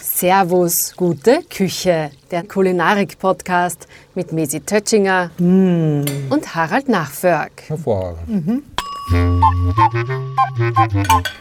[0.00, 3.86] Servus, gute Küche, der Kulinarik-Podcast
[4.16, 6.02] mit Mesi Tötschinger mm.
[6.30, 7.52] und Harald Nachförg.
[7.68, 8.28] Hervorragend.
[8.28, 8.62] Mhm.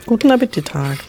[0.05, 0.99] Guten Appetit, Harald.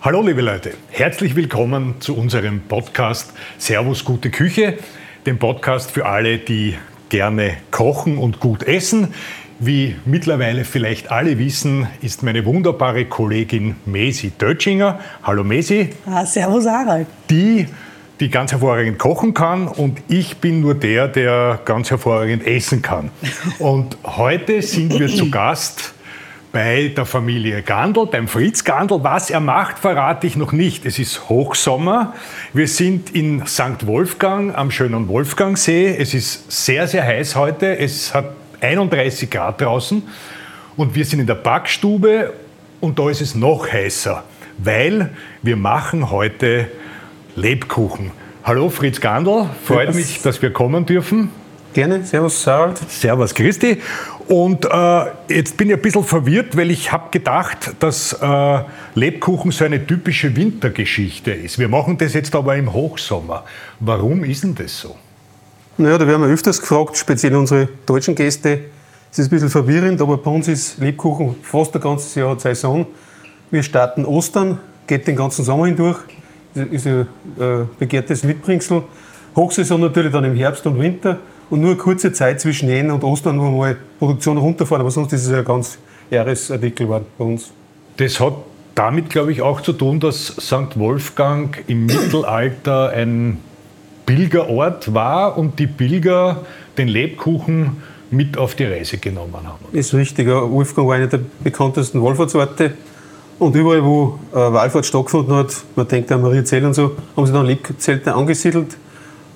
[0.00, 0.72] Hallo, liebe Leute.
[0.90, 4.78] Herzlich willkommen zu unserem Podcast Servus, gute Küche,
[5.26, 6.76] dem Podcast für alle, die
[7.08, 9.14] gerne kochen und gut essen.
[9.64, 14.98] Wie mittlerweile vielleicht alle wissen, ist meine wunderbare Kollegin Mesi Dötschinger.
[15.22, 15.90] Hallo Mesi.
[16.04, 17.06] Ah, servus Harald.
[17.30, 17.68] Die,
[18.18, 23.10] die ganz hervorragend kochen kann und ich bin nur der, der ganz hervorragend essen kann.
[23.60, 25.94] Und heute sind wir zu Gast
[26.50, 29.04] bei der Familie Gandl, beim Fritz Gandl.
[29.04, 30.84] Was er macht, verrate ich noch nicht.
[30.86, 32.14] Es ist Hochsommer.
[32.52, 33.86] Wir sind in St.
[33.86, 35.96] Wolfgang am schönen Wolfgangsee.
[35.96, 37.78] Es ist sehr, sehr heiß heute.
[37.78, 40.02] Es hat 31 Grad draußen
[40.76, 42.32] und wir sind in der Backstube
[42.80, 44.22] und da ist es noch heißer,
[44.58, 45.10] weil
[45.42, 46.68] wir machen heute
[47.36, 48.12] Lebkuchen.
[48.44, 49.96] Hallo Fritz Gandl, freut Servus.
[49.96, 51.30] mich, dass wir kommen dürfen.
[51.74, 52.78] Gerne, Servus Sarald.
[52.90, 53.80] Servus Christi.
[54.28, 58.60] Und äh, jetzt bin ich ein bisschen verwirrt, weil ich habe gedacht, dass äh,
[58.94, 61.58] Lebkuchen so eine typische Wintergeschichte ist.
[61.58, 63.44] Wir machen das jetzt aber im Hochsommer.
[63.80, 64.96] Warum ist denn das so?
[65.78, 68.60] Naja, da werden wir öfters gefragt, speziell unsere deutschen Gäste.
[69.10, 72.86] Es ist ein bisschen verwirrend, aber bei uns ist Lebkuchen fast ein ganzes Jahr Saison.
[73.50, 75.98] Wir starten Ostern, geht den ganzen Sommer hindurch.
[76.54, 77.06] Ist ein
[77.38, 78.82] äh, begehrtes Mitbringsel.
[79.34, 83.04] Hochsaison natürlich dann im Herbst und Winter und nur eine kurze Zeit zwischen Jänner und
[83.04, 84.82] Ostern, wo wir mal Produktion runterfahren.
[84.82, 85.78] Aber sonst ist es ein ganz
[86.10, 87.50] Jahresartikel bei uns.
[87.96, 88.34] Das hat
[88.74, 90.78] damit, glaube ich, auch zu tun, dass St.
[90.78, 93.38] Wolfgang im Mittelalter ein
[94.14, 96.42] Pilgerort war und die Pilger
[96.76, 97.78] den Lebkuchen
[98.10, 99.64] mit auf die Reise genommen haben.
[99.72, 100.28] Ist richtig.
[100.28, 102.74] Wolfgang war einer der bekanntesten Wallfahrtsorte.
[103.38, 107.32] Und überall, wo äh, Wallfahrt stattgefunden hat, man denkt an Mariazell und so, haben sie
[107.32, 108.76] dann Lebzelte angesiedelt.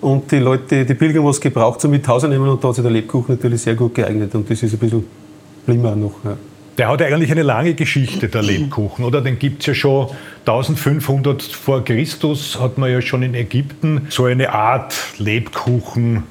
[0.01, 2.75] Und die Leute, die Pilger haben was gebraucht, so mit Hause nehmen und da hat
[2.75, 4.35] sich der Lebkuchen natürlich sehr gut geeignet.
[4.35, 5.05] Und das ist ein bisschen
[5.65, 6.13] blimmer noch.
[6.23, 6.37] Ja.
[6.79, 9.23] Der hat eigentlich eine lange Geschichte, der Lebkuchen, oder?
[9.23, 10.11] Den gibt es ja schon
[10.45, 16.25] 1500 vor Christus, hat man ja schon in Ägypten so eine Art Lebkuchen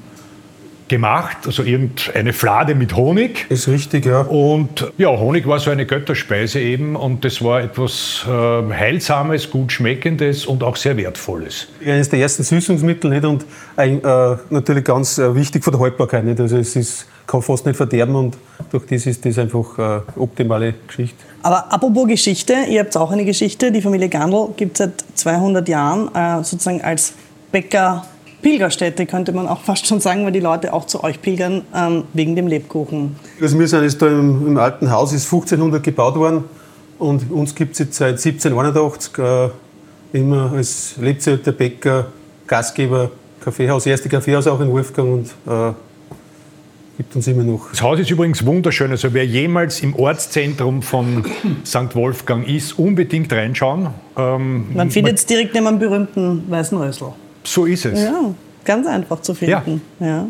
[0.88, 3.46] gemacht, also irgendeine Flade mit Honig.
[3.48, 4.20] Ist richtig, ja.
[4.20, 9.72] Und ja, Honig war so eine Götterspeise eben und das war etwas äh, Heilsames, gut
[9.72, 11.68] Schmeckendes und auch sehr Wertvolles.
[11.84, 13.24] Eines der ersten Süßungsmittel nicht?
[13.24, 13.44] und
[13.76, 16.24] äh, natürlich ganz äh, wichtig für die Haltbarkeit.
[16.24, 16.40] Nicht?
[16.40, 18.36] Also es ist kann fast nicht verderben und
[18.70, 21.16] durch das ist das einfach eine optimale Geschichte.
[21.42, 23.72] Aber apropos Geschichte, ihr habt auch eine Geschichte.
[23.72, 27.12] Die Familie Gandl gibt es seit 200 Jahren äh, sozusagen als
[27.52, 28.04] Bäcker.
[28.46, 32.04] Pilgerstätte könnte man auch fast schon sagen, weil die Leute auch zu euch pilgern ähm,
[32.12, 33.16] wegen dem Lebkuchen.
[33.42, 36.44] Also wir sind jetzt da im, im, alten Haus, ist 1500 gebaut worden
[37.00, 39.48] und uns gibt es jetzt seit 1781 äh,
[40.12, 42.06] immer als Lebzelt der Bäcker,
[42.46, 45.72] Gastgeber, Kaffeehaus, erste Kaffeehaus auch in Wolfgang und äh,
[46.98, 47.70] gibt uns immer noch.
[47.70, 48.92] Das Haus ist übrigens wunderschön.
[48.92, 51.24] Also wer jemals im Ortszentrum von
[51.66, 51.96] St.
[51.96, 53.88] Wolfgang ist, unbedingt reinschauen.
[54.16, 57.12] Ähm, man findet es direkt neben dem berühmten Weißen Rössl.
[57.46, 58.02] So ist es.
[58.02, 58.34] Ja,
[58.64, 59.80] ganz einfach zu finden.
[60.00, 60.06] Ja.
[60.06, 60.28] ja.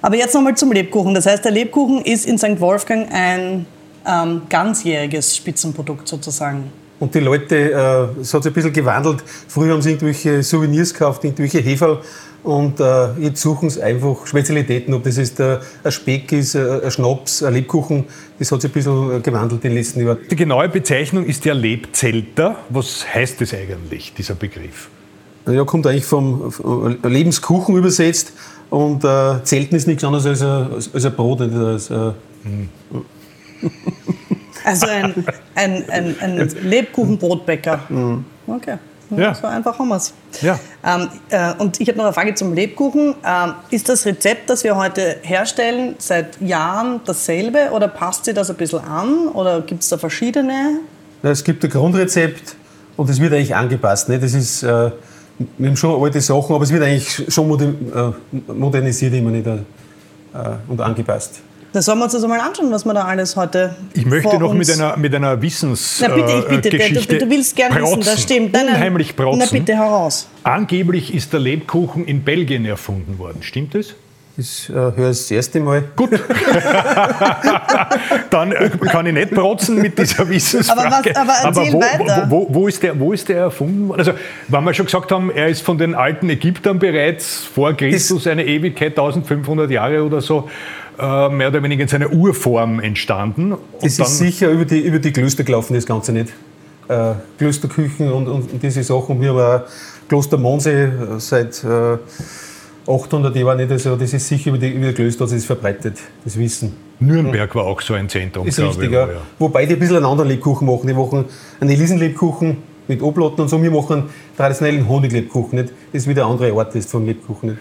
[0.00, 1.14] Aber jetzt nochmal zum Lebkuchen.
[1.14, 2.60] Das heißt, der Lebkuchen ist in St.
[2.60, 3.66] Wolfgang ein
[4.06, 6.70] ähm, ganzjähriges Spitzenprodukt sozusagen.
[7.00, 7.72] Und die Leute,
[8.16, 9.24] äh, es hat sich ein bisschen gewandelt.
[9.48, 11.98] Früher haben sie irgendwelche Souvenirs gekauft, irgendwelche Heferl.
[12.42, 16.82] Und äh, jetzt suchen sie einfach Spezialitäten, ob das jetzt äh, ein Speck ist, äh,
[16.84, 18.04] ein Schnaps, ein Lebkuchen.
[18.38, 20.18] Das hat sich ein bisschen gewandelt in den letzten Jahren.
[20.30, 22.56] Die genaue Bezeichnung ist ja Lebzelter.
[22.68, 24.90] Was heißt das eigentlich, dieser Begriff?
[25.46, 26.52] Ja, kommt eigentlich vom
[27.02, 28.32] Lebenskuchen übersetzt.
[28.70, 31.40] Und äh, Zelten ist nichts anderes als ein, als ein Brot.
[31.40, 32.12] Als, äh,
[32.42, 32.68] hm.
[34.64, 37.80] Also ein, ein, ein, ein Lebkuchenbrotbäcker.
[37.90, 38.24] Mhm.
[38.46, 38.78] Okay.
[39.10, 39.34] Ja.
[39.34, 40.14] So einfach haben wir es.
[40.40, 40.58] Ja.
[40.84, 43.14] Ähm, äh, und ich habe noch eine Frage zum Lebkuchen.
[43.24, 48.50] Ähm, ist das Rezept, das wir heute herstellen, seit Jahren dasselbe oder passt sich das
[48.50, 50.80] ein bisschen an oder gibt es da verschiedene?
[51.22, 52.56] Ja, es gibt ein Grundrezept
[52.96, 54.08] und es wird eigentlich angepasst.
[54.08, 54.18] Ne?
[54.18, 54.90] Das ist, äh,
[55.58, 59.58] wir haben schon alte Sachen, aber es wird eigentlich schon äh, modernisiert immer nicht, äh,
[60.68, 61.40] und angepasst.
[61.72, 64.54] Das sollen wir uns das mal anschauen, was wir da alles heute Ich möchte noch
[64.54, 68.00] mit einer, mit einer Wissensgeschichte Na bitte, ich bitte, Geschichte du, du, willst gerne wissen,
[68.00, 68.52] das stimmt.
[68.52, 69.40] Nein, Unheimlich protzen.
[69.40, 70.28] Na bitte, heraus.
[70.44, 73.42] Angeblich ist der Lebkuchen in Belgien erfunden worden.
[73.42, 73.74] Stimmt
[74.36, 74.68] das?
[74.68, 75.84] Ich äh, höre es das erste Mal.
[75.94, 76.10] Gut.
[78.30, 81.16] Dann äh, kann ich nicht protzen mit dieser Wissensfrage.
[81.16, 82.26] Aber, was, aber aber wo, weiter.
[82.28, 84.00] Wo, wo, wo, ist der, wo ist der erfunden worden?
[84.00, 84.12] Also,
[84.48, 88.44] wenn wir schon gesagt haben, er ist von den alten Ägyptern bereits vor Christus eine
[88.44, 90.48] Ewigkeit, 1500 Jahre oder so.
[90.98, 93.52] äh, mehr oder weniger in seiner Urform entstanden.
[93.52, 96.32] Und das ist sicher über die, über die Klöster gelaufen, das Ganze nicht.
[96.88, 99.20] Äh, Klösterküchen und, und, diese Sachen.
[99.20, 99.68] Wir haben auch
[100.08, 100.88] Kloster Monsee
[101.18, 101.96] seit äh,
[102.86, 103.70] 800 Jahren nicht.
[103.70, 106.76] Also das ist sicher über die, über die Klöster das ist verbreitet, das Wissen.
[107.00, 109.06] Nürnberg war auch so ein Zentrum, ist richtig, ich, ja.
[109.06, 109.20] ja.
[109.38, 110.86] Wobei die ein bisschen einen anderen Lebkuchen machen.
[110.86, 111.24] Die machen
[111.60, 113.62] einen Elisenlebkuchen mit Oblaten und so.
[113.62, 115.58] Wir machen einen traditionellen Honiglebkuchen.
[115.58, 115.72] Nicht?
[115.92, 117.50] Das ist wieder eine andere Art ist von Lebkuchen.
[117.50, 117.60] Nicht?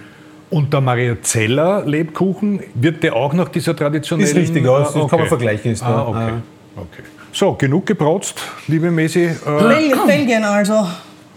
[0.49, 4.29] Und der Mariazeller Lebkuchen, wird der auch nach dieser traditionellen...
[4.29, 4.79] Ist richtig, ja.
[4.79, 5.07] Das okay.
[5.09, 5.71] kann man vergleichen.
[5.71, 6.17] Ist ah, okay.
[6.19, 6.81] Ah.
[6.81, 7.03] okay.
[7.31, 9.23] So, genug geprotzt, liebe Messi.
[9.23, 10.85] Äh, Belgien also.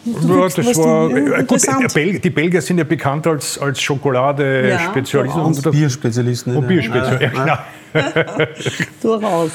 [0.06, 5.38] Ja, das war, äh, gut, die Belgier sind ja bekannt als, als Schokolade-Spezialisten.
[5.38, 6.56] Ja, und Bierspezialisten.
[6.56, 8.46] Und Bierspezialisten, ja, genau.
[9.02, 9.50] Durchaus.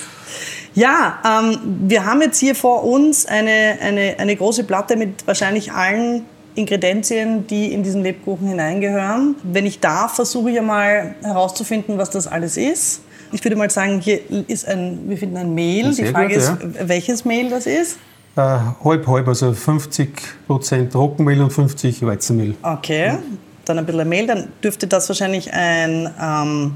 [0.74, 1.58] Ja, ähm,
[1.88, 6.26] wir haben jetzt hier vor uns eine, eine, eine große Platte mit wahrscheinlich allen
[6.56, 9.36] Ingredienzien, die in diesen Lebkuchen hineingehören.
[9.44, 13.02] Wenn ich darf, versuche ich einmal herauszufinden, was das alles ist.
[13.32, 15.94] Ich würde mal sagen, hier ist ein, wir finden ein Mehl.
[15.94, 16.88] Die Frage gut, ist, ja.
[16.90, 17.98] welches Mehl das ist.
[18.36, 18.42] Äh,
[18.84, 22.56] halb, halb, also 50 Prozent Trockenmehl und 50 Weizenmehl.
[22.62, 23.18] Okay,
[23.66, 24.26] dann ein bisschen Mehl.
[24.26, 26.76] Dann dürfte das wahrscheinlich ein, ähm,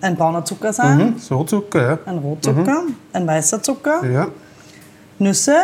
[0.00, 0.98] ein brauner Zucker sein.
[0.98, 1.98] Mhm, so Zucker, ja.
[2.06, 2.94] Ein Rotzucker, mhm.
[3.12, 4.06] ein weißer Zucker.
[4.08, 4.28] Ja.
[5.18, 5.56] Nüsse.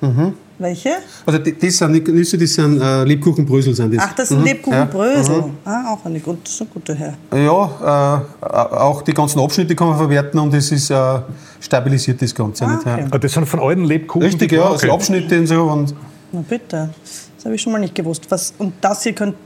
[0.00, 0.34] Mhm.
[0.60, 0.90] Welche?
[1.24, 3.74] Also das sind nicht Nüsse, das sind äh, Lebkuchenbrösel.
[3.74, 4.04] Sind das.
[4.04, 4.44] Ach, das sind mhm.
[4.44, 5.36] Lebkuchenbrösel.
[5.36, 5.40] Ja.
[5.40, 5.56] Mhm.
[5.64, 7.14] Ah, auch eine gute, so gute her.
[7.32, 11.20] Ja, äh, auch die ganzen Abschnitte kann man verwerten und es ist äh,
[11.60, 12.66] stabilisiert das Ganze.
[12.66, 13.06] Ah, okay.
[13.10, 13.18] ja.
[13.18, 14.22] Das sind von alten Lebkuchen?
[14.22, 15.62] Richtig, ja, also Abschnitte und so.
[15.62, 15.94] Und
[16.30, 16.90] Na bitte,
[17.36, 18.26] das habe ich schon mal nicht gewusst.
[18.28, 19.38] Was, und das hier könnte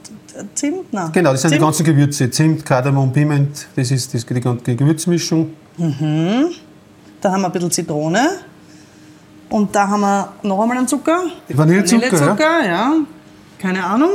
[0.55, 0.93] Zimt?
[0.93, 1.13] Nein.
[1.13, 1.61] Genau, das sind Zimt?
[1.61, 2.29] die ganzen Gewürze.
[2.29, 5.51] Zimt, Kardamom, Piment, das ist das, die ganze Gewürzmischung.
[5.77, 6.47] Mhm.
[7.21, 8.31] Da haben wir ein bisschen Zitrone.
[9.55, 11.21] Und da haben wir noch einmal einen Zucker.
[11.49, 12.67] Vanillezucker, Vanillezucker ja.
[12.67, 12.93] ja.
[13.57, 14.11] Keine Ahnung.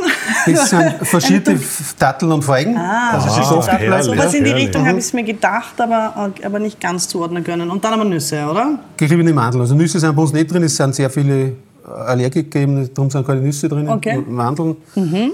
[0.45, 1.57] Das sind verschiedene
[1.97, 2.75] Datteln und Feigen.
[2.75, 6.59] Ah, also ah, so was in die Richtung habe ich es mir gedacht, aber, aber
[6.59, 7.69] nicht ganz zuordnen können.
[7.69, 8.79] Und dann haben wir Nüsse, oder?
[8.97, 9.61] Geriebene Mandeln.
[9.61, 11.53] Also Nüsse sind bei uns nicht drin, es sind sehr viele
[11.85, 13.87] Allergiker gegeben, darum sind keine Nüsse drin.
[13.87, 14.21] Okay.
[14.27, 14.75] Mandeln.
[14.95, 15.31] Mhm.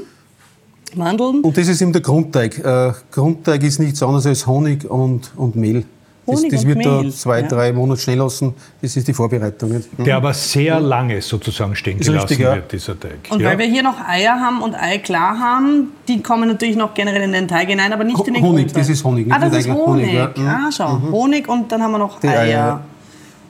[0.94, 1.42] Mandeln.
[1.42, 2.63] Und das ist eben der Grundteig.
[2.63, 5.84] Äh, Grundteig ist nichts anderes als Honig und, und Mehl.
[6.27, 7.04] Das, das wird Mehl.
[7.04, 7.48] da zwei, ja.
[7.48, 8.56] drei Monate schnell lassen.
[8.81, 9.69] Das ist die Vorbereitung.
[9.69, 10.04] Mhm.
[10.04, 13.30] Der aber sehr lange sozusagen stehen ist gelassen richtig, wird, dieser Teig.
[13.30, 13.50] Und ja.
[13.50, 17.22] weil wir hier noch Eier haben und Ei klar haben, die kommen natürlich noch generell
[17.22, 18.81] in den Teig hinein, aber nicht in den Honig, Grundteig.
[18.81, 19.27] das ist Honig.
[19.31, 20.07] Ah, das ist Honig.
[20.07, 20.60] Honig ja.
[20.68, 20.95] Ah, schau.
[20.95, 21.12] Mhm.
[21.12, 22.39] Honig und dann haben wir noch die Eier.
[22.39, 22.81] Eier.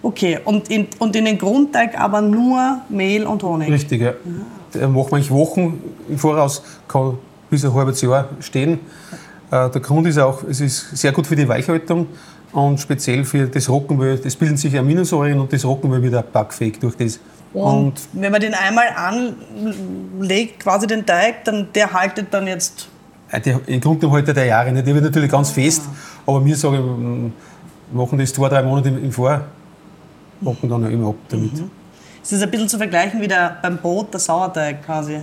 [0.01, 3.71] Okay, und in, und in den Grundteig aber nur Mehl und Honig.
[3.71, 4.13] Richtig, ja.
[4.79, 4.87] ja.
[4.87, 7.17] macht man Wochen im Voraus, kann
[7.49, 8.79] bis ein halbes Jahr stehen.
[9.49, 12.07] Äh, der Grund ist auch, es ist sehr gut für die Weichhaltung
[12.55, 16.79] und speziell für das Roggenmehl, das bilden sich Aminosäuren und das Roggenmehl wird auch backfähig
[16.79, 17.19] durch das.
[17.53, 22.87] Und, und, wenn man den einmal anlegt, quasi den Teig, dann der haltet dann jetzt.
[23.29, 24.87] Äh, der, Im Grunde haltet der Jahre nicht.
[24.87, 25.83] Der wird natürlich ganz fest,
[26.25, 27.33] aber wir sagen,
[27.91, 29.41] machen das zwei, drei Monate im Vor,
[30.39, 31.53] machen dann immer ab damit.
[31.53, 31.71] Mhm.
[32.23, 35.19] Es ist ein bisschen zu vergleichen wie der, beim Brot, der Sauerteig quasi.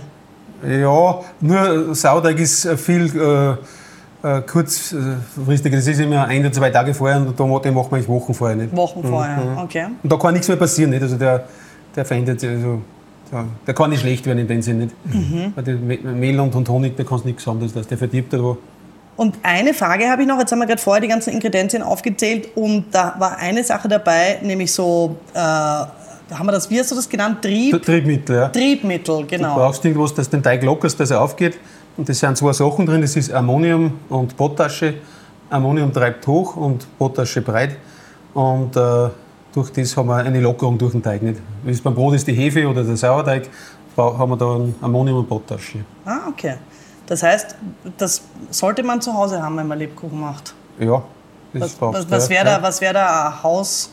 [0.67, 3.05] Ja, nur Sauerteig ist viel.
[3.17, 3.57] Äh,
[4.23, 5.73] äh, kurzfristig.
[5.73, 8.55] Das ist immer ein oder zwei Tage vorher und da den macht man Wochen vorher
[8.55, 8.75] nicht.
[8.75, 9.07] Wochen mhm.
[9.07, 9.57] vorher, mhm.
[9.57, 9.85] okay.
[10.01, 10.91] Und da kann nichts mehr passieren.
[10.91, 11.01] Nicht?
[11.01, 11.43] Also der,
[11.95, 12.49] der verändert sich.
[12.49, 12.81] Also,
[13.31, 14.85] der, der kann nicht schlecht werden in dem Sinne.
[14.85, 14.95] Nicht?
[15.05, 15.53] Mhm.
[15.55, 15.75] Weil
[16.15, 18.55] Mehl und, Honig, da kannst du nichts haben, das, der verdirbt da.
[19.15, 22.49] Und eine Frage habe ich noch, jetzt haben wir gerade vorher die ganzen Ingredienzien aufgezählt
[22.55, 25.39] und da war eine Sache dabei, nämlich so, äh,
[26.37, 27.41] haben wir das, wie hast du das genannt?
[27.41, 27.81] Trieb?
[27.83, 28.49] Triebmittel, ja.
[28.49, 29.55] Triebmittel, genau.
[29.55, 31.57] Du brauchst irgendwas, das den Teig lockerst, dass er aufgeht.
[31.95, 34.95] Und das sind zwei Sachen drin, das ist Ammonium und Potasche.
[35.49, 37.77] Ammonium treibt hoch und Potasche breit.
[38.33, 39.09] Und äh,
[39.53, 41.21] durch das haben wir eine Lockerung durch den Teig.
[41.21, 41.39] Nicht?
[41.63, 43.49] Wie es beim Brot ist die Hefe oder der Sauerteig,
[43.95, 45.79] haben wir da Ammonium und Potasche.
[46.05, 46.55] Ah, okay.
[47.05, 47.55] Das heißt,
[47.97, 50.53] das sollte man zu Hause haben, wenn man Lebkuchen macht?
[50.79, 51.03] Ja.
[51.53, 53.91] Das was, was, was wäre da, wär da ein Haus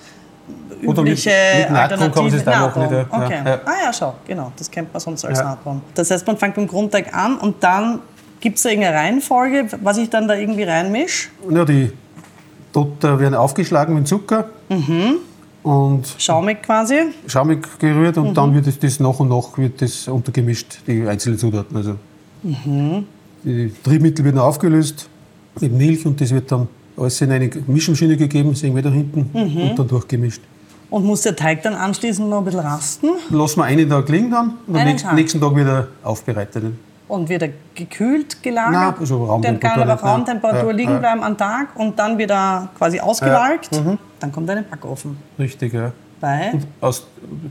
[0.83, 2.83] übliche mit, mit Natron kann man es da machen.
[2.83, 3.39] Nicht, okay.
[3.45, 3.61] Ja.
[3.65, 5.45] Ah ja, schau, genau, das kennt man sonst als ja.
[5.45, 5.83] Natron.
[5.95, 8.01] Das heißt, man fängt beim Grundteig an und dann
[8.41, 11.29] gibt es da irgendeine Reihenfolge, was ich dann da irgendwie reinmische?
[11.51, 11.93] Ja, die
[12.73, 14.47] dort werden aufgeschlagen mit Zucker.
[14.69, 15.17] Mhm.
[15.63, 17.13] Und schaumig quasi?
[17.27, 18.35] Schaumig gerührt und mhm.
[18.35, 21.77] dann wird das, das nach und nach wird das untergemischt, die einzelnen Zutaten.
[21.77, 21.97] Also
[22.43, 23.07] mhm.
[23.43, 25.09] Die Triebmittel werden aufgelöst
[25.61, 29.31] mit Milch und das wird dann alles in eine Mischmaschine gegeben, sehen wir da hinten,
[29.33, 29.71] mhm.
[29.71, 30.43] und dann durchgemischt.
[30.91, 33.09] Und muss der Teig dann anschließend noch ein bisschen rasten?
[33.31, 36.65] Lassen wir einen Tag liegen dann und am nächsten, nächsten, Tag wieder aufbereitet.
[37.07, 38.73] Und wird er gekühlt gelagert?
[38.73, 39.87] Nein, also Raumtemperatur.
[39.87, 43.75] Dann kann er Raumtemperatur ja, liegen bleiben am Tag und dann wieder quasi ausgewalkt.
[43.75, 43.99] Ja, mhm.
[44.19, 45.17] Dann kommt in den Backofen.
[45.39, 45.93] Richtig, ja.
[46.21, 46.53] Bei?
[46.53, 47.07] Und aus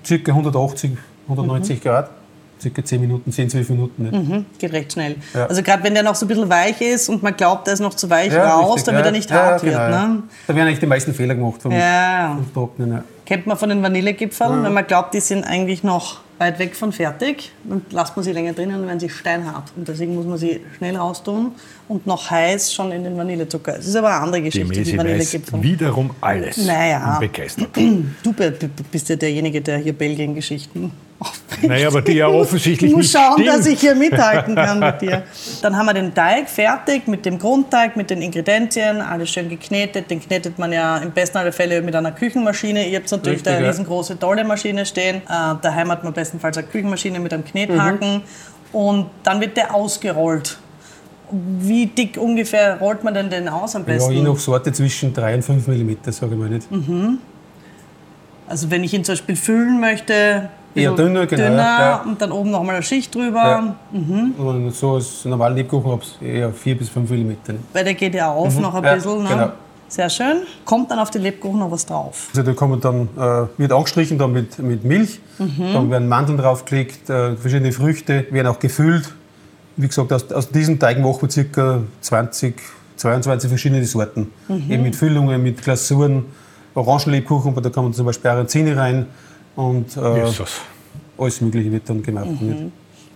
[0.08, 0.31] ca.
[0.31, 0.91] 180,
[1.27, 1.81] 190 mhm.
[1.81, 2.10] Grad.
[2.61, 4.03] Circa 10 Minuten, 10, 12 Minuten.
[4.03, 4.11] Ne?
[4.11, 5.15] Mhm, geht recht schnell.
[5.33, 5.45] Ja.
[5.47, 7.79] Also gerade wenn der noch so ein bisschen weich ist und man glaubt, der ist
[7.79, 9.89] noch zu weich ja, raus, damit er nicht hart genau, wird.
[9.89, 10.23] Ne?
[10.47, 13.03] Da werden eigentlich die meisten Fehler gemacht vom, vom Trocknen.
[13.25, 16.91] Kennt man von den Vanillegipfeln, wenn man glaubt, die sind eigentlich noch weit weg von
[16.91, 17.51] fertig.
[17.63, 19.71] Dann lasst man sie länger drinnen und werden sie steinhart.
[19.75, 21.51] Und deswegen muss man sie schnell raustun
[21.87, 23.77] und noch heiß schon in den Vanillezucker.
[23.77, 25.61] Es ist aber eine andere Geschichte, die, die Vanillegipfel.
[25.61, 26.57] wiederum alles.
[26.57, 27.17] Naja.
[27.19, 27.69] Begeistert.
[28.23, 28.33] Du
[28.91, 30.91] bist ja derjenige, der hier Belgien-Geschichten
[31.67, 33.47] naja, aber die ja offensichtlich nicht Ich muss schauen, stimmt.
[33.47, 35.23] dass ich hier mithalten kann mit dir.
[35.61, 40.09] Dann haben wir den Teig fertig mit dem Grundteig, mit den Ingredienzien, alles schön geknetet.
[40.09, 42.88] Den knetet man ja im besten aller Fälle mit einer Küchenmaschine.
[42.88, 45.17] Ihr habt natürlich Richtig, eine riesengroße, tolle Maschine stehen.
[45.17, 48.15] Äh, daheim hat man bestenfalls eine Küchenmaschine mit einem Knethaken.
[48.15, 48.21] Mhm.
[48.71, 50.57] Und dann wird der ausgerollt.
[51.31, 54.11] Wie dick ungefähr rollt man denn den aus am besten?
[54.11, 56.71] Ja, je nach Sorte zwischen 3 und 5 mm, sage ich mal nicht.
[56.71, 57.19] Mhm.
[58.47, 61.43] Also wenn ich ihn zum Beispiel füllen möchte, Eher dünner, genau.
[61.43, 62.03] Dünner ja.
[62.05, 63.39] und dann oben nochmal eine Schicht drüber.
[63.39, 63.75] Ja.
[63.91, 64.33] Mhm.
[64.38, 67.31] Und so als normalen Lebkuchen habe ich eher 4 bis 5 mm.
[67.73, 68.61] Weil der geht ja auf mhm.
[68.61, 69.23] noch ein ja, bisschen.
[69.23, 69.29] Ne?
[69.29, 69.51] Genau.
[69.88, 70.43] Sehr schön.
[70.65, 72.27] Kommt dann auf den Lebkuchen noch was drauf?
[72.29, 75.73] Also da kommen dann, äh, wird angestrichen dann mit, mit Milch, mhm.
[75.73, 79.11] dann werden Mandeln draufgelegt, äh, verschiedene Früchte, werden auch gefüllt.
[79.77, 81.81] Wie gesagt, aus, aus diesem Teig machen wir ca.
[82.01, 82.55] 20,
[82.97, 84.31] 22 verschiedene Sorten.
[84.47, 84.71] Mhm.
[84.71, 86.25] Eben mit Füllungen, mit Glasuren,
[86.75, 89.07] Orangenlebkuchen, da kann man zum Beispiel Arranzini rein,
[89.59, 89.99] und äh,
[91.17, 92.27] alles Mögliche wird dann gemacht.
[92.41, 92.71] Mhm.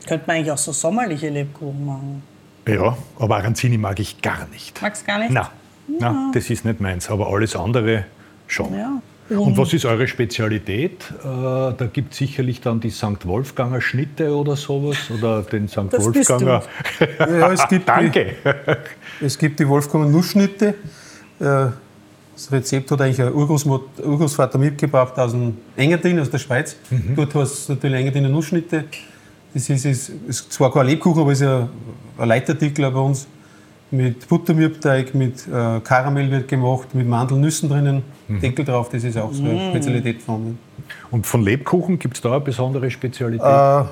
[0.06, 2.24] Könnte man eigentlich auch so sommerliche Lebkuchen machen?
[2.68, 4.82] Ja, aber Aranzini mag ich gar nicht.
[4.82, 5.32] Magst du gar nicht?
[5.32, 5.48] Nein.
[5.88, 6.12] Ja.
[6.12, 8.06] Nein, das ist nicht meins, aber alles andere
[8.48, 8.74] schon.
[8.74, 9.02] Ja.
[9.30, 11.06] Und was ist eure Spezialität?
[11.24, 13.26] Äh, da gibt es sicherlich dann die St.
[13.26, 15.92] Wolfganger Schnitte oder sowas oder den St.
[15.92, 16.64] Das Wolfganger.
[17.20, 18.36] ja, es gibt Danke.
[19.22, 20.76] Die, es gibt die Wolfganger Nussschnitte.
[21.40, 21.68] Äh,
[22.36, 26.76] das Rezept hat eigentlich ein Urgroßvater mitgebracht aus dem Engadin, aus der Schweiz.
[26.90, 27.16] Mhm.
[27.16, 28.86] Dort hast du natürlich Engadiner Nussschnitte.
[29.54, 31.70] Das ist, ist, ist zwar kein Lebkuchen, aber es ist ein,
[32.18, 33.28] ein Leitartikel bei uns.
[33.92, 38.40] Mit Buttermürbteig, mit äh, Karamell wird gemacht, mit Mandelnüssen drinnen, mhm.
[38.42, 39.70] Deckel drauf, das ist auch so eine mhm.
[39.70, 40.56] Spezialität von mir.
[41.12, 43.46] Und von Lebkuchen gibt es da eine besondere Spezialität?
[43.46, 43.84] Äh,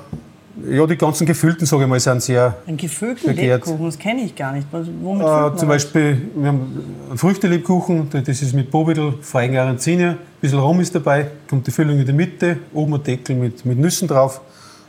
[0.70, 4.34] ja, die ganzen gefüllten, sage ich mal, sind sehr Ein gefüllten Lebkuchen, das kenne ich
[4.34, 4.66] gar nicht.
[4.70, 10.18] Womit äh, zum Beispiel, wir haben einen Früchtelebkuchen, das ist mit Bobidel, Feigen Aranzine, ein
[10.40, 13.78] bisschen Rum ist dabei, kommt die Füllung in die Mitte, oben ein Deckel mit, mit
[13.78, 14.40] Nüssen drauf.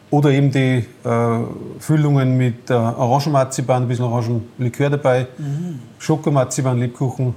[0.10, 1.40] Oder eben die äh,
[1.80, 5.80] Füllungen mit äh, Orangenmarzipan, ein bisschen Orangenlikör dabei, mhm.
[5.98, 7.34] Schokomarzipan-Lebkuchen.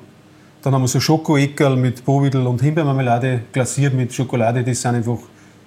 [0.60, 5.18] Dann haben wir so Schokoekerl mit Bobidel und Himbeermarmelade glasiert mit Schokolade, das sind einfach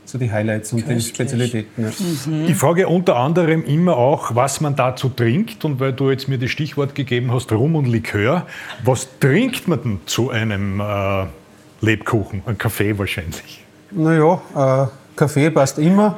[0.09, 1.03] so die Highlights und Köstlich.
[1.03, 1.83] die Spezialitäten.
[1.83, 1.91] Ja.
[2.25, 2.45] Mhm.
[2.45, 5.63] Ich frage unter anderem immer auch, was man dazu trinkt.
[5.65, 8.45] Und weil du jetzt mir das Stichwort gegeben hast, Rum und Likör,
[8.83, 11.25] was trinkt man denn zu einem äh,
[11.81, 12.41] Lebkuchen?
[12.45, 13.63] Ein Kaffee wahrscheinlich.
[13.91, 16.17] Naja, äh, Kaffee passt immer,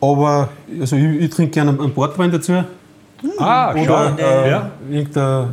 [0.00, 0.48] aber
[0.80, 2.52] also ich, ich trinke gerne einen Portwein dazu.
[2.52, 2.64] Mhm.
[3.38, 4.70] Ah, Oder äh, ja.
[4.90, 5.48] irgendein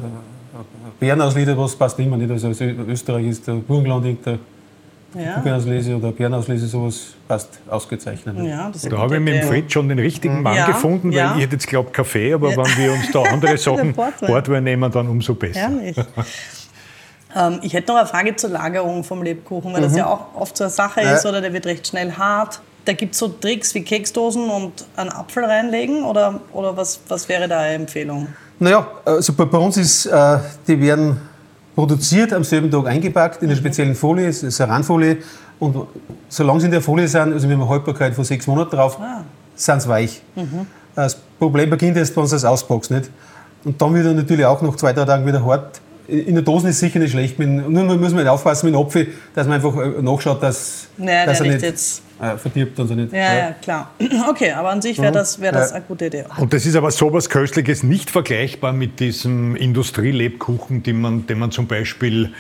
[1.00, 2.30] Bärenausleder, was passt immer nicht.
[2.30, 4.40] Also, also Österreich ist der Burgenland irgendein
[5.14, 5.36] ja.
[5.36, 8.38] Kugelauslese oder Bärenauslese, sowas passt ausgezeichnet.
[8.44, 11.36] Ja, da habe ich mit dem Fred schon den richtigen Mann ja, gefunden, weil ja.
[11.36, 15.08] ich hätte jetzt glaubt Kaffee, aber wenn wir uns da andere Sachen Portwein nehmen, dann
[15.08, 15.72] umso besser.
[17.36, 19.86] Ähm, ich hätte noch eine Frage zur Lagerung vom Lebkuchen, weil mhm.
[19.86, 22.60] das ja auch oft so eine Sache ist, oder der wird recht schnell hart.
[22.86, 27.30] Da gibt es so Tricks wie Keksdosen und einen Apfel reinlegen oder, oder was, was
[27.30, 28.30] wäre da eine Empfehlung?
[28.58, 31.22] Naja, also bei, bei uns ist, äh, die werden
[31.80, 35.20] produziert, am selben Tag eingepackt in einer speziellen Folie, es ist Saranfolie.
[35.60, 35.88] Und
[36.28, 39.00] solange sie in der Folie sind, also wir haben eine Haltbarkeit von sechs Monaten drauf,
[39.00, 39.24] ah.
[39.56, 40.22] sind sie weich.
[40.36, 40.68] Mhm.
[40.94, 42.92] Das Problem beginnt erst, wenn sie es auspackst.
[42.92, 43.10] Nicht?
[43.64, 45.80] Und dann wird er natürlich auch nach zwei, drei Tagen wieder hart.
[46.10, 47.40] In der Dose ist sicher nicht schlecht.
[47.40, 51.40] Nur muss man aufpassen mit dem Apfel, dass man einfach äh, nachschaut, dass, naja, dass
[51.40, 53.14] er nicht jetzt äh, verdirbt und so nicht.
[53.14, 53.92] Ja, ja, klar.
[54.30, 56.26] Okay, aber an sich wäre das, wär das eine gute Idee.
[56.38, 61.52] Und das ist aber sowas Köstliches nicht vergleichbar mit diesem Industrielebkuchen, den man, den man
[61.52, 62.34] zum Beispiel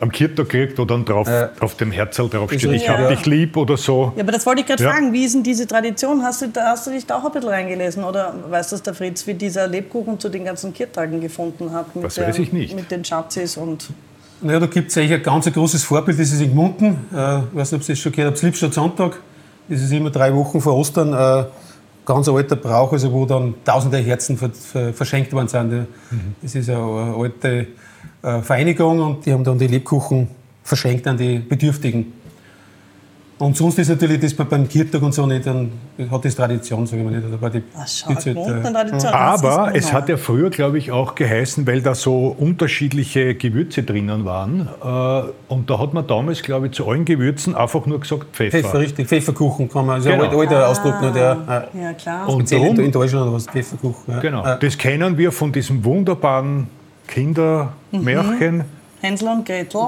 [0.00, 3.08] am Kirtag kriegt oder drauf, äh, auf dem Herzl draufsteht, ich hab ja.
[3.08, 4.12] dich lieb oder so.
[4.16, 4.90] Ja, aber das wollte ich gerade ja.
[4.90, 5.12] fragen.
[5.12, 6.22] Wie ist denn diese Tradition?
[6.22, 8.04] Hast du, hast du dich da auch ein bisschen reingelesen?
[8.04, 11.94] Oder weißt du, der Fritz, wie dieser Lebkuchen zu den ganzen Kirtagen gefunden hat?
[11.96, 12.74] Mit das der, weiß ich nicht.
[12.74, 13.88] Mit den Schatzis und...
[14.40, 16.96] Naja, da gibt es eigentlich ein ganz großes Vorbild, das ist in Gmunden.
[17.12, 19.18] Äh, ich weiß nicht, ob Sie das schon gehört habt, Liebstadt Sonntag.
[19.68, 21.12] Das ist immer drei Wochen vor Ostern.
[21.12, 21.46] Äh,
[22.06, 25.72] ganz alter Brauch, also wo dann tausende Herzen verschenkt worden sind.
[25.72, 25.86] Mhm.
[26.40, 27.66] Das ist eine alte
[28.22, 30.28] äh, Vereinigung und die haben dann die Lebkuchen
[30.62, 32.12] verschenkt an die Bedürftigen.
[33.38, 35.70] Und sonst ist natürlich das beim Kirtag und so nicht, dann
[36.10, 37.32] hat das Tradition, sagen wir nicht.
[37.32, 41.64] Aber, die Ach, schau, halt, äh, aber es hat ja früher, glaube ich, auch geheißen,
[41.66, 44.68] weil da so unterschiedliche Gewürze drinnen waren.
[44.82, 48.58] Äh, und da hat man damals, glaube ich, zu allen Gewürzen einfach nur gesagt Pfeffer.
[48.58, 49.06] Pfeffer, richtig.
[49.06, 49.96] Pfefferkuchen kann man.
[49.96, 50.24] Also genau.
[50.24, 52.28] ein alter ah, Ausdruck noch, der ja, klar.
[52.28, 54.14] Und darum, in Deutschland was, Pfefferkuchen.
[54.14, 54.20] Ja.
[54.20, 54.56] Genau.
[54.56, 56.66] Das kennen wir von diesem wunderbaren
[57.06, 58.58] Kindermärchen.
[58.58, 58.64] Mhm.
[59.00, 59.80] Hänsel und Gretel.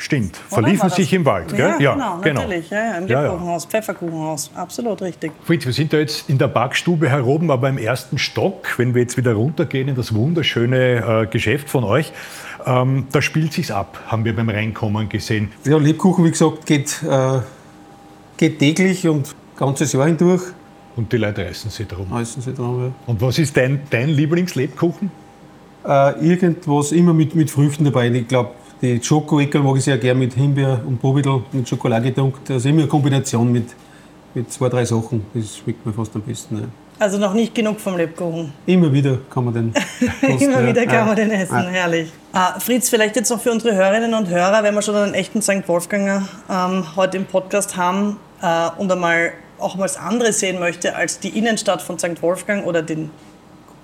[0.00, 1.48] Stimmt, verliefen sich im Wald.
[1.54, 1.74] Gell?
[1.80, 2.70] Ja, genau, genau, natürlich.
[2.70, 5.32] Ja, ja, Im Lebkuchenhaus, ja, Pfefferkuchenhaus, absolut richtig.
[5.42, 9.02] Fritz, wir sind da jetzt in der Backstube heroben, aber im ersten Stock, wenn wir
[9.02, 12.12] jetzt wieder runtergehen in das wunderschöne äh, Geschäft von euch,
[12.64, 15.50] ähm, da spielt sich's ab, haben wir beim Reinkommen gesehen.
[15.64, 17.40] Ja, Lebkuchen, wie gesagt, geht, äh,
[18.36, 20.42] geht täglich und ganzes Jahr hindurch.
[20.94, 22.12] Und die Leute reißen sich drum.
[22.12, 22.92] Reißen sich drum, ja.
[23.06, 25.10] Und was ist dein, dein Lieblingslebkuchen?
[25.84, 28.08] Äh, irgendwas immer mit, mit Früchten dabei.
[28.10, 28.50] Ich glaube,
[28.80, 32.50] die Schoko-Eckel mag ich sehr gerne mit Himbeer und Bovidel mit Schokolade gedunkt.
[32.50, 33.74] Also immer eine Kombination mit,
[34.34, 35.24] mit zwei, drei Sachen.
[35.34, 36.56] Das schmeckt mir fast am besten.
[36.56, 36.64] Ja.
[37.00, 38.52] Also noch nicht genug vom Lebkuchen.
[38.66, 39.72] Immer wieder kann man den
[40.20, 41.68] kosten, Immer wieder kann man den essen, ja.
[41.70, 42.10] herrlich.
[42.32, 45.40] Ah, Fritz, vielleicht jetzt noch für unsere Hörerinnen und Hörer, wenn wir schon einen echten
[45.40, 45.66] St.
[45.66, 50.94] Wolfganger ähm, heute im Podcast haben äh, und einmal auch mal das andere sehen möchte
[50.96, 52.20] als die Innenstadt von St.
[52.20, 53.10] Wolfgang oder den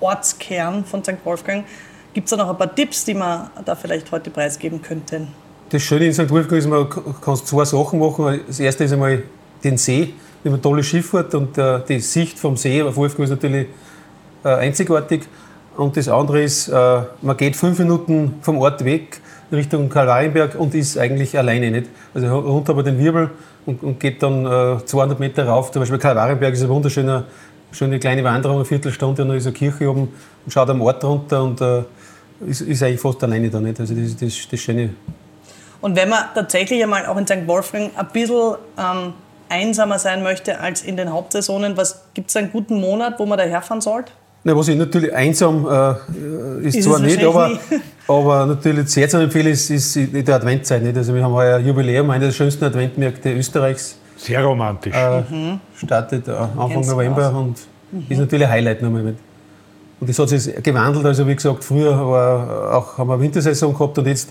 [0.01, 1.25] Ortskern von St.
[1.25, 1.65] Wolfgang,
[2.15, 5.27] Gibt es da noch ein paar Tipps, die man da vielleicht heute preisgeben könnten?
[5.71, 6.31] Das Schöne in St.
[6.31, 8.41] Wolfgang ist, man kann zwei Sachen machen.
[8.47, 9.25] Das erste ist einmal
[9.65, 10.15] den See.
[10.45, 13.67] Haben eine tolle Schifffahrt und äh, die Sicht vom See auf Wolfgang ist natürlich
[14.45, 15.23] äh, einzigartig.
[15.77, 20.73] Und das andere ist, äh, man geht fünf Minuten vom Ort weg Richtung Kalvarienberg und
[20.77, 21.89] ist eigentlich alleine nicht.
[22.15, 23.31] Also runter über den Wirbel
[23.67, 25.71] und, und geht dann 200 Meter rauf.
[25.71, 27.25] Zum Beispiel Kalvarienberg ist ein wunderschöner
[27.75, 30.09] schöne kleine Wanderung, eine Viertelstunde, und dann ist eine Kirche oben
[30.45, 31.61] und schaut am Ort runter und
[32.47, 33.79] ist, ist eigentlich fast alleine da nicht.
[33.81, 34.91] Also das ist das, das Schöne.
[35.81, 37.47] Und wenn man tatsächlich einmal auch in St.
[37.47, 39.13] Wolfgang ein bisschen ähm,
[39.49, 43.39] einsamer sein möchte als in den Hauptsaisonen, was gibt es einen guten Monat, wo man
[43.39, 44.13] da herfahren sollte?
[44.45, 47.59] Na, was ich natürlich einsam äh, ist, ist zwar nicht, aber,
[48.09, 50.83] aber natürlich sehr zu empfehlen ist, ist in der Adventzeit.
[50.83, 50.97] Nicht?
[50.97, 53.97] Also wir haben heuer Jubiläum, einer der schönsten Adventmärkte Österreichs.
[54.17, 54.95] Sehr romantisch.
[54.95, 55.61] Äh, mhm.
[55.77, 57.35] Startet Anfang Ganz November aus.
[57.35, 57.57] und
[57.91, 58.07] mhm.
[58.09, 59.03] ist natürlich ein Highlight nochmal.
[59.03, 59.17] Mit.
[60.01, 61.07] Und das hat sich gewandelt.
[61.07, 64.31] Also wie gesagt, früher war auch, haben wir Wintersaison gehabt und jetzt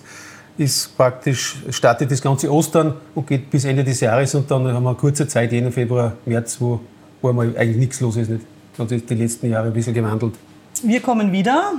[0.57, 4.83] ist praktisch, startet das ganze Ostern und geht bis Ende des Jahres und dann haben
[4.83, 6.79] wir eine kurze Zeit, Jänner, Februar, März, wo,
[7.21, 8.29] wo eigentlich nichts los ist.
[8.29, 8.45] Nicht?
[8.77, 10.35] Das hat die letzten Jahre ein bisschen gewandelt.
[10.83, 11.73] Wir kommen wieder.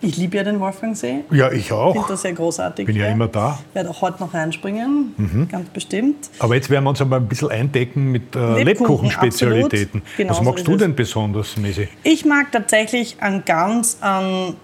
[0.00, 1.24] Ich liebe ja den Wolfgangsee.
[1.30, 1.88] Ja, ich auch.
[1.88, 2.86] Ich finde das sehr großartig.
[2.86, 3.12] Bin ja, ja.
[3.12, 3.58] immer da.
[3.68, 5.48] Ich werde auch heute noch reinspringen, mhm.
[5.48, 6.30] ganz bestimmt.
[6.38, 10.02] Aber jetzt werden wir uns einmal ein bisschen eindecken mit äh, Lebkuchen-Spezialitäten.
[10.16, 11.88] Genau Was magst so du denn besonders, Messi?
[12.04, 14.54] Ich mag tatsächlich einen ganz einen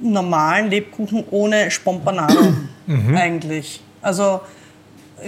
[0.00, 2.52] normalen Lebkuchen ohne Spompanado
[2.86, 3.16] mhm.
[3.16, 3.80] eigentlich.
[4.02, 4.40] Also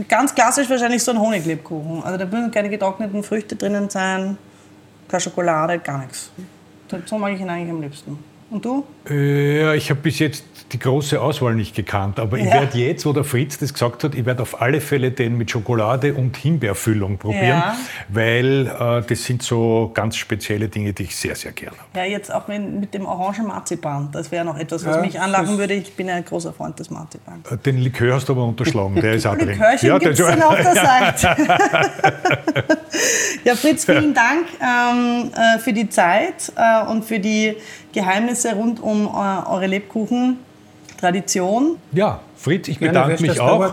[0.09, 2.03] ganz klassisch wahrscheinlich so ein Honiglebkuchen.
[2.03, 4.37] Also da müssen keine getrockneten Früchte drinnen sein,
[5.09, 6.31] keine Schokolade, gar nichts.
[7.07, 8.19] So mag ich ihn eigentlich am liebsten.
[8.51, 8.85] Und du?
[9.09, 12.19] Äh, ja, ich habe bis jetzt die große Auswahl nicht gekannt.
[12.19, 12.45] Aber ja.
[12.45, 15.37] ich werde jetzt, wo der Fritz das gesagt hat, ich werde auf alle Fälle den
[15.37, 17.77] mit Schokolade und Himbeerfüllung probieren, ja.
[18.09, 21.89] weil äh, das sind so ganz spezielle Dinge, die ich sehr, sehr gerne habe.
[21.95, 24.11] Ja, jetzt auch mit dem orangen Marzipan.
[24.13, 25.75] Das wäre noch etwas, was ja, mich anlachen würde.
[25.75, 27.43] Ich bin ein großer Freund des Marzipan.
[27.51, 29.49] Äh, den Likör hast du aber unterschlagen, der ist auch drin.
[29.49, 31.37] Likörchen ja, gibt es auf der Seite.
[33.45, 37.57] ja, Fritz, vielen Dank ähm, äh, für die Zeit äh, und für die
[37.93, 40.39] Geheimnisse rund um äh, eure Lebkuchen.
[40.99, 41.77] Tradition.
[41.93, 43.73] Ja, Fritz, ich bedanke mich auch.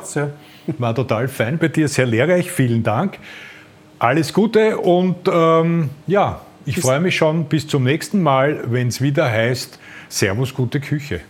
[0.77, 2.51] War total fein bei dir, sehr lehrreich.
[2.51, 3.19] Vielen Dank.
[3.99, 9.01] Alles Gute und ähm, ja, ich freue mich schon bis zum nächsten Mal, wenn es
[9.01, 11.21] wieder heißt Servus, gute Küche.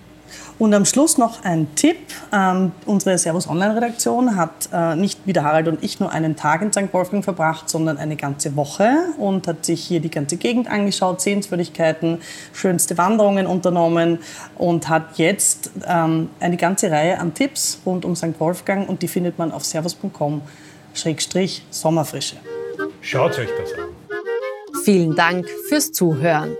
[0.57, 1.97] Und am Schluss noch ein Tipp.
[2.31, 6.61] Ähm, unsere Servus Online-Redaktion hat äh, nicht wie der Harald und ich nur einen Tag
[6.61, 6.93] in St.
[6.93, 12.19] Wolfgang verbracht, sondern eine ganze Woche und hat sich hier die ganze Gegend angeschaut, Sehenswürdigkeiten,
[12.53, 14.19] schönste Wanderungen unternommen
[14.57, 18.39] und hat jetzt ähm, eine ganze Reihe an Tipps rund um St.
[18.39, 20.41] Wolfgang und die findet man auf servus.com
[21.69, 22.37] Sommerfrische.
[23.01, 23.89] Schaut euch das an.
[24.85, 26.55] Vielen Dank fürs Zuhören.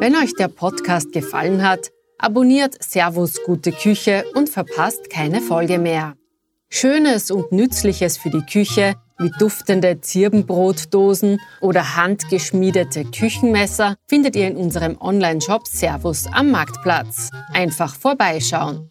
[0.00, 6.16] Wenn euch der Podcast gefallen hat, Abonniert Servus Gute Küche und verpasst keine Folge mehr.
[6.68, 14.56] Schönes und Nützliches für die Küche wie duftende Zirbenbrotdosen oder handgeschmiedete Küchenmesser findet ihr in
[14.56, 17.30] unserem Online-Shop Servus am Marktplatz.
[17.52, 18.90] Einfach vorbeischauen.